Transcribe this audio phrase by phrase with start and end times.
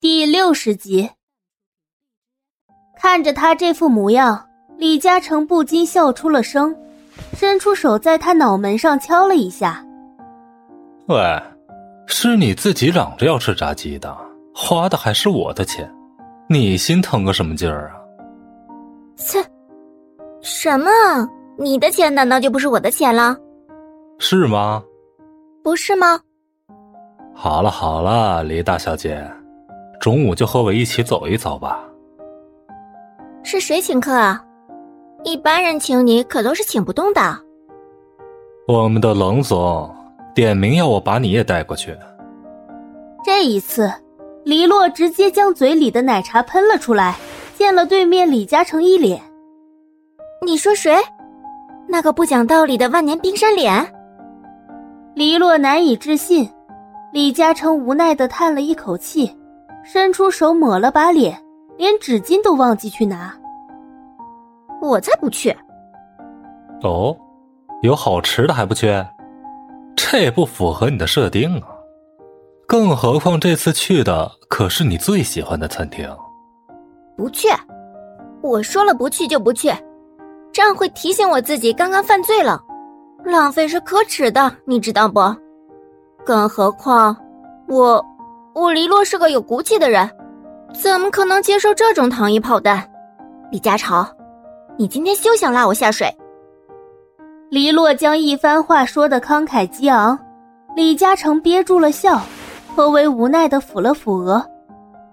[0.00, 1.10] 第六十集，
[2.96, 6.74] 看着他这副模样，李嘉诚不禁笑出了声，
[7.34, 9.84] 伸出手在他脑门上敲了一下。
[11.08, 11.18] 喂，
[12.06, 14.16] 是你自己嚷着要吃炸鸡的，
[14.54, 15.86] 花的还是我的钱，
[16.48, 18.00] 你心疼个什么劲儿啊？
[19.18, 19.44] 切，
[20.40, 20.90] 什么？
[21.58, 23.36] 你的钱难道就不是我的钱了？
[24.18, 24.82] 是吗？
[25.62, 26.18] 不是吗？
[27.34, 29.30] 好了好了，李大小姐。
[30.00, 31.78] 中午就和我一起走一走吧。
[33.42, 34.42] 是谁请客啊？
[35.22, 37.20] 一般人请你可都是请不动的。
[38.66, 39.94] 我们的冷总
[40.34, 41.94] 点名要我把你也带过去。
[43.22, 43.92] 这一次，
[44.44, 47.18] 黎洛直接将嘴里的奶茶喷了出来，
[47.58, 49.20] 溅了对面李嘉诚一脸。
[50.46, 50.96] 你说谁？
[51.86, 53.86] 那个不讲道理的万年冰山脸？
[55.14, 56.48] 黎洛难以置信，
[57.12, 59.30] 李嘉诚无奈的叹了一口气。
[59.82, 61.42] 伸出手抹了把脸，
[61.76, 63.34] 连纸巾都忘记去拿。
[64.80, 65.54] 我才不去！
[66.82, 67.16] 哦，
[67.82, 68.88] 有好吃的还不去？
[69.96, 71.68] 这也不符合你的设定啊！
[72.66, 76.08] 更何况这次去的可是你最喜欢的餐厅。
[77.16, 77.48] 不去！
[78.42, 79.70] 我说了不去就不去，
[80.52, 82.62] 这样会提醒我自己刚刚犯罪了，
[83.24, 85.20] 浪费是可耻的，你知道不？
[86.24, 87.16] 更何况
[87.68, 88.02] 我。
[88.54, 90.10] 我黎洛是个有骨气的人，
[90.74, 92.84] 怎么可能接受这种糖衣炮弹？
[93.50, 94.06] 李家超，
[94.76, 96.08] 你今天休想拉我下水！
[97.48, 100.18] 黎洛将一番话说的慷慨激昂，
[100.74, 102.20] 李嘉诚憋住了笑，
[102.74, 104.44] 颇为无奈的抚了抚额。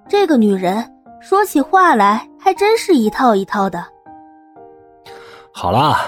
[0.08, 0.84] 这个女人
[1.22, 3.86] 说起话来还真是一套一套的。
[5.52, 6.00] 好啦，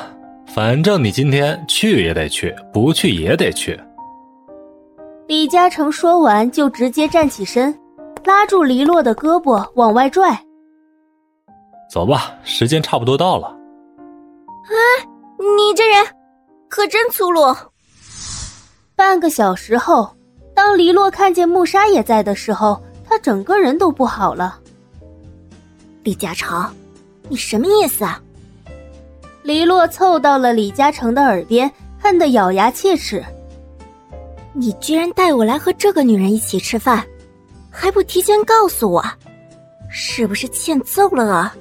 [0.48, 3.80] 反正你今天去也得去，不去也得去。
[5.30, 7.80] 李嘉诚说完，就直接站起身，
[8.26, 10.36] 拉住黎洛的胳膊往外拽。
[11.88, 13.56] 走吧，时间差不多到了。
[14.64, 15.06] 哎，
[15.38, 16.04] 你这人
[16.68, 17.56] 可真粗鲁！
[18.96, 20.10] 半个小时后，
[20.56, 24.60] 当黎洛看见穆沙也在的时候，他整个人都不好了。
[26.02, 26.68] 李嘉诚，
[27.28, 28.20] 你什么意思啊？
[29.44, 33.24] 黎洛凑到了李嘉诚的耳边，恨得咬牙切齿。
[34.54, 37.06] 你居然带我来和这个女人一起吃饭，
[37.70, 39.04] 还不提前告诉我，
[39.90, 41.56] 是不是欠揍了啊？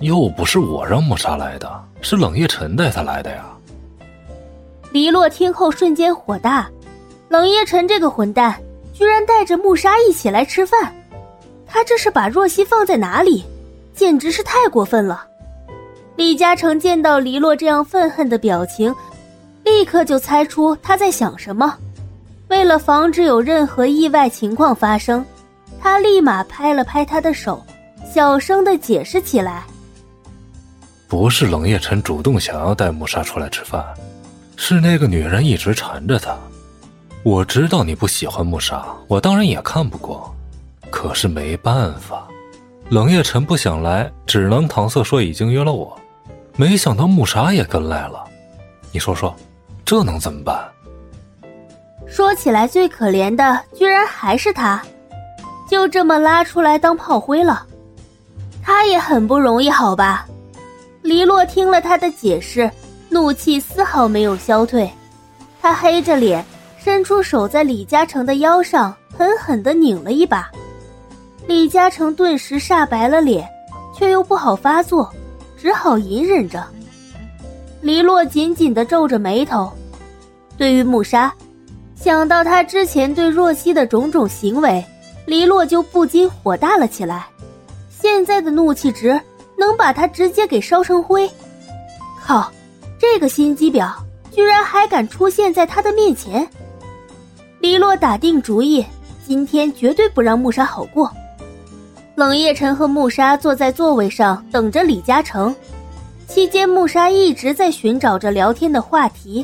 [0.00, 3.46] 又不是我让穆莎来的，是冷夜晨带她来的呀。
[4.92, 6.68] 黎洛听后瞬间火大，
[7.28, 8.58] 冷夜晨这个混蛋
[8.92, 10.94] 居然带着穆莎一起来吃饭，
[11.66, 13.44] 他这是把若曦放在哪里？
[13.94, 15.26] 简直是太过分了！
[16.16, 18.94] 李嘉诚见到黎洛这样愤恨的表情。
[19.64, 21.76] 立刻就猜出他在想什么，
[22.48, 25.24] 为了防止有任何意外情况发生，
[25.80, 27.62] 他立马拍了拍他的手，
[28.12, 29.64] 小声的解释起来
[31.06, 33.84] ：“不是冷夜晨主动想要带穆莎出来吃饭，
[34.56, 36.36] 是那个女人一直缠着他。
[37.22, 40.34] 我知道你不喜欢穆莎，我当然也看不过，
[40.90, 42.26] 可是没办法，
[42.88, 45.96] 冷夜晨不想来，只能搪塞说已经约了我。
[46.56, 48.24] 没想到穆莎也跟来了，
[48.90, 49.34] 你说说。”
[49.90, 50.56] 这能怎么办？
[52.06, 54.80] 说起来，最可怜的居然还是他，
[55.68, 57.66] 就这么拉出来当炮灰了。
[58.62, 60.28] 他也很不容易，好吧？
[61.02, 62.70] 黎洛听了他的解释，
[63.08, 64.88] 怒气丝毫没有消退，
[65.60, 66.44] 他黑着脸，
[66.78, 70.48] 伸出手在李嘉诚的腰上狠狠的拧了一把。
[71.48, 73.44] 李嘉诚顿时煞白了脸，
[73.92, 75.12] 却又不好发作，
[75.58, 76.64] 只好隐忍着。
[77.80, 79.68] 黎洛紧紧的皱着眉头。
[80.60, 81.32] 对于穆莎，
[81.94, 84.84] 想到他之前对若曦的种种行为，
[85.24, 87.26] 黎洛就不禁火大了起来。
[87.88, 89.18] 现在的怒气值
[89.56, 91.26] 能把他直接给烧成灰。
[92.22, 92.52] 靠，
[92.98, 93.90] 这个心机婊
[94.30, 96.46] 居然还敢出现在他的面前！
[97.60, 98.84] 黎洛打定主意，
[99.26, 101.10] 今天绝对不让穆莎好过。
[102.16, 105.56] 冷夜晨和穆莎坐在座位上等着李嘉诚，
[106.28, 109.42] 期间穆莎一直在寻找着聊天的话题。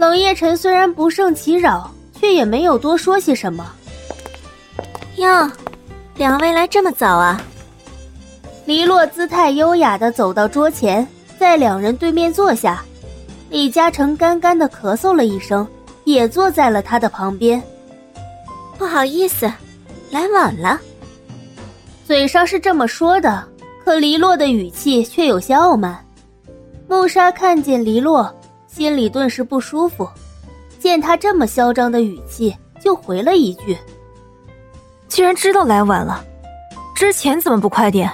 [0.00, 3.70] 冷夜晨虽然不胜其扰，却也没有多说些什么。
[5.16, 5.50] 哟，
[6.16, 7.38] 两位来这么早啊？
[8.64, 11.06] 黎洛姿态优雅的走到桌前，
[11.38, 12.82] 在两人对面坐下。
[13.50, 15.68] 李嘉诚干干的咳嗽了一声，
[16.04, 17.62] 也坐在了他的旁边。
[18.78, 19.52] 不好意思，
[20.10, 20.80] 来晚了。
[22.06, 23.46] 嘴上是这么说的，
[23.84, 26.02] 可黎洛的语气却有些傲慢。
[26.88, 28.34] 穆莎看见黎洛。
[28.72, 30.08] 心里顿时不舒服，
[30.78, 33.76] 见他这么嚣张的语气，就回了一句
[35.08, 36.24] ：“居然知道来晚了，
[36.94, 38.08] 之前怎么不快点？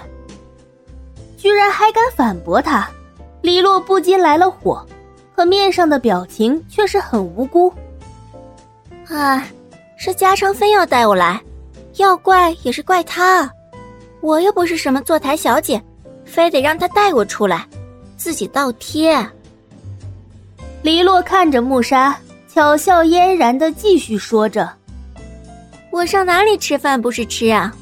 [1.36, 2.88] 居然还敢反驳他，
[3.42, 4.84] 李洛不禁来了火，
[5.34, 7.72] 可面上的表情却是很无辜。
[9.08, 9.46] 啊，
[9.98, 11.38] 是嘉诚非要带我来，
[11.96, 13.48] 要怪也是怪他，
[14.22, 15.80] 我又不是什么坐台小姐，
[16.24, 17.68] 非得让他带我出来，
[18.16, 19.14] 自己倒贴。
[20.82, 22.17] 黎洛看着穆沙，
[22.52, 24.70] 巧笑嫣然的继续说着
[25.90, 27.75] ：“我上哪里吃饭不是吃啊？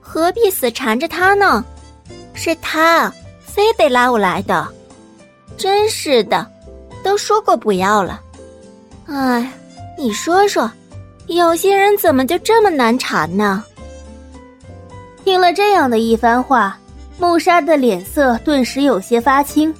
[0.00, 1.64] 何必死缠着他呢？
[2.34, 4.66] 是他非得拉我来的，
[5.56, 6.46] 真是的，
[7.02, 8.20] 都说过不要了。
[9.06, 9.52] 哎。”
[9.98, 10.68] 你说说，
[11.26, 13.62] 有些人怎么就这么难缠呢？
[15.22, 16.76] 听了这样的一番话，
[17.18, 19.72] 穆莎的脸色顿时有些发青。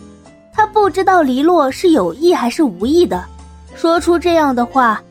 [0.54, 3.25] 他不知道黎洛是有意还是无意的，
[3.75, 5.02] 说出这样的话，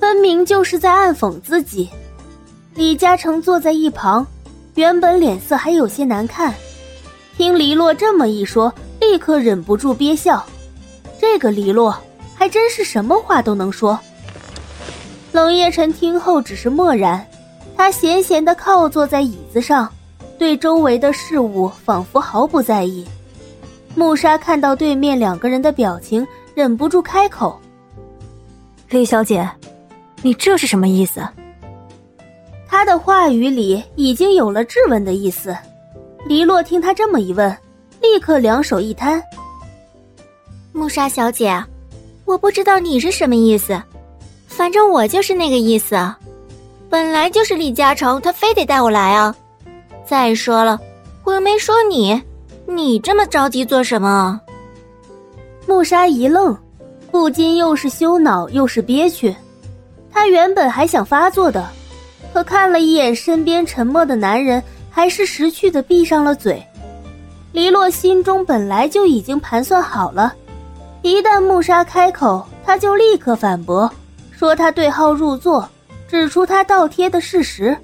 [0.00, 1.88] 分明就是在暗讽自己。
[2.74, 4.26] 李嘉诚坐在一旁，
[4.74, 6.52] 原本脸色还有些难看，
[7.36, 10.44] 听黎洛这么一说，立刻忍不住憋笑。
[11.20, 11.96] 这个黎洛
[12.34, 13.98] 还真是什么话都能说。
[15.30, 17.24] 冷夜晨听后只是默然，
[17.76, 19.88] 他闲闲地靠坐在椅子上，
[20.36, 23.06] 对周围的事物仿佛毫不在意。
[23.94, 27.58] 穆莎看到对面两个人的表情，忍不住开口
[28.90, 29.48] ：“李小姐，
[30.22, 31.26] 你这是什么意思？”
[32.68, 35.56] 他的话语里已经有了质问的意思。
[36.26, 37.56] 黎洛听他这么一问，
[38.00, 39.22] 立刻两手一摊
[40.72, 41.62] ：“穆莎小姐，
[42.24, 43.80] 我不知道你是什么意思。”
[44.48, 45.96] 反正我就是那个意思，
[46.88, 49.34] 本来就是李嘉诚，他非得带我来啊！
[50.06, 50.80] 再说了，
[51.24, 52.22] 我又没说你，
[52.66, 54.40] 你这么着急做什么？
[55.66, 56.56] 木沙一愣，
[57.10, 59.34] 不禁又是羞恼又是憋屈。
[60.10, 61.68] 她原本还想发作的，
[62.32, 66.62] 可看了一眼身边沉默的男人，还是识趣的闭上了嘴。
[67.52, 70.34] 黎洛心中本来就已经盘算好了，
[71.02, 73.90] 一旦木沙开口，他就立刻反驳。
[74.32, 75.68] 说他对号入座，
[76.08, 77.76] 指出他倒贴的事实。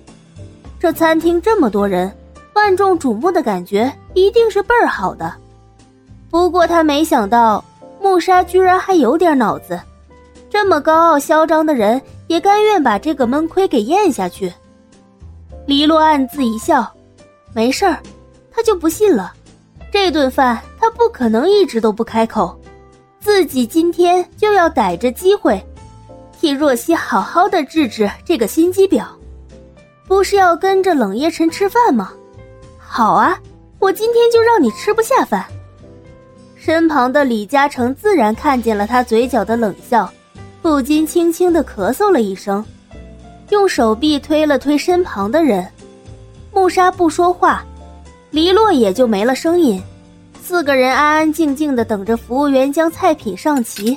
[0.78, 2.12] 这餐厅这么多人，
[2.60, 5.34] 万众瞩目的感觉一定是倍儿好的。
[6.28, 7.64] 不过他没想到
[8.00, 9.80] 穆莎居然还有点脑子，
[10.50, 14.52] 这么高傲嚣张的人也甘愿把这个闷亏给咽下去。
[15.66, 16.86] 黎洛暗自一笑，
[17.54, 17.98] 没事儿，
[18.50, 19.32] 他就不信了。
[19.90, 22.54] 这顿饭他不可能一直都不开口，
[23.20, 25.64] 自己今天就要逮着机会。
[26.38, 29.04] 替若曦好好的治治这个心机婊，
[30.06, 32.12] 不是要跟着冷夜晨吃饭吗？
[32.92, 33.38] 好啊，
[33.78, 35.46] 我今天就让你吃不下饭。
[36.56, 40.12] 身旁的李嘉诚自然看见了他嘴角的冷笑，
[40.60, 42.64] 不禁轻轻的咳嗽了一声，
[43.50, 45.64] 用手臂推了推身旁的人。
[46.52, 47.64] 穆莎不说话，
[48.32, 49.80] 黎洛也就没了声音。
[50.42, 53.96] 四个人安安静静的等着服务员将菜品上齐。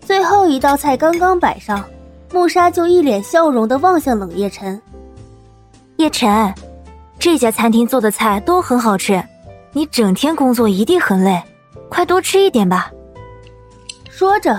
[0.00, 1.84] 最后一道菜刚刚摆上，
[2.32, 4.80] 穆莎就一脸笑容的望向冷夜晨。
[5.98, 6.52] 叶晨，
[7.20, 9.22] 这家餐厅做的菜都很好吃，
[9.74, 11.40] 你整天工作一定很累，
[11.90, 12.90] 快多吃一点吧。
[14.08, 14.58] 说着，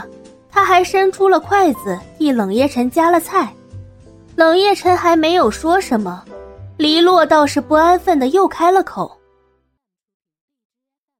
[0.51, 3.51] 他还伸出了筷子替冷夜辰夹了菜。
[4.35, 6.23] 冷夜辰还没有说什么，
[6.77, 9.11] 黎洛倒是不安分的又开了口。